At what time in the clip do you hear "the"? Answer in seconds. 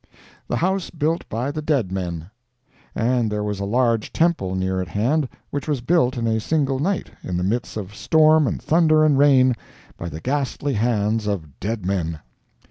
0.47-0.55, 1.51-1.61, 7.37-7.43, 10.09-10.19